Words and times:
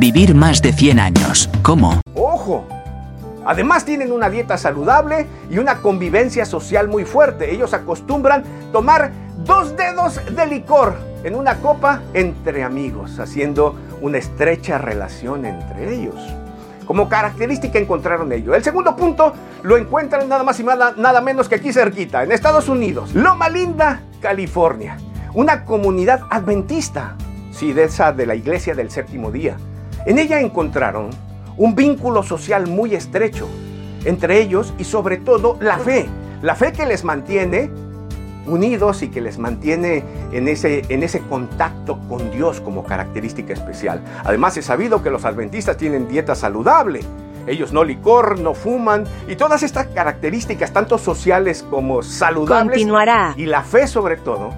Vivir 0.00 0.32
más 0.32 0.62
de 0.62 0.72
100 0.72 1.00
años. 1.00 1.50
¿Cómo? 1.60 2.00
¡Ojo! 2.14 2.64
Además 3.44 3.84
tienen 3.84 4.12
una 4.12 4.30
dieta 4.30 4.56
saludable 4.56 5.26
y 5.50 5.58
una 5.58 5.78
convivencia 5.78 6.44
social 6.44 6.86
muy 6.86 7.04
fuerte. 7.04 7.52
Ellos 7.52 7.74
acostumbran 7.74 8.44
tomar 8.70 9.10
dos 9.38 9.76
dedos 9.76 10.20
de 10.36 10.46
licor 10.46 10.94
en 11.24 11.34
una 11.34 11.56
copa 11.56 12.00
entre 12.14 12.62
amigos, 12.62 13.18
haciendo 13.18 13.74
una 14.00 14.18
estrecha 14.18 14.78
relación 14.78 15.44
entre 15.44 15.92
ellos. 15.92 16.14
Como 16.86 17.08
característica 17.08 17.80
encontraron 17.80 18.30
ello. 18.30 18.54
El 18.54 18.62
segundo 18.62 18.94
punto 18.94 19.32
lo 19.64 19.76
encuentran 19.76 20.28
nada 20.28 20.44
más 20.44 20.60
y 20.60 20.62
nada, 20.62 20.94
nada 20.96 21.20
menos 21.20 21.48
que 21.48 21.56
aquí 21.56 21.72
cerquita, 21.72 22.22
en 22.22 22.30
Estados 22.30 22.68
Unidos. 22.68 23.16
Loma 23.16 23.48
Linda, 23.48 24.02
California. 24.22 24.96
Una 25.34 25.64
comunidad 25.64 26.20
adventista, 26.30 27.16
sí, 27.50 27.72
de 27.72 27.82
esa 27.82 28.12
de 28.12 28.26
la 28.26 28.36
iglesia 28.36 28.76
del 28.76 28.92
séptimo 28.92 29.32
día. 29.32 29.56
En 30.06 30.18
ella 30.18 30.40
encontraron 30.40 31.10
un 31.56 31.74
vínculo 31.74 32.22
social 32.22 32.66
muy 32.66 32.94
estrecho 32.94 33.48
entre 34.04 34.40
ellos 34.40 34.72
y 34.78 34.84
sobre 34.84 35.16
todo 35.16 35.56
la 35.60 35.78
fe. 35.78 36.06
La 36.42 36.54
fe 36.54 36.72
que 36.72 36.86
les 36.86 37.04
mantiene 37.04 37.70
unidos 38.46 39.02
y 39.02 39.08
que 39.08 39.20
les 39.20 39.38
mantiene 39.38 40.02
en 40.32 40.48
ese, 40.48 40.84
en 40.88 41.02
ese 41.02 41.20
contacto 41.20 41.98
con 42.08 42.30
Dios 42.30 42.60
como 42.60 42.84
característica 42.84 43.52
especial. 43.52 44.02
Además, 44.24 44.56
es 44.56 44.66
sabido 44.66 45.02
que 45.02 45.10
los 45.10 45.24
adventistas 45.24 45.76
tienen 45.76 46.08
dieta 46.08 46.34
saludable. 46.34 47.00
Ellos 47.46 47.72
no 47.72 47.82
licor, 47.82 48.38
no 48.38 48.54
fuman 48.54 49.04
y 49.26 49.36
todas 49.36 49.62
estas 49.62 49.86
características, 49.88 50.72
tanto 50.72 50.98
sociales 50.98 51.64
como 51.68 52.02
saludables, 52.02 52.72
Continuará. 52.74 53.34
y 53.36 53.46
la 53.46 53.62
fe 53.62 53.86
sobre 53.86 54.16
todo, 54.16 54.50